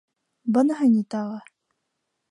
[0.55, 1.39] Быныһы ни тағы?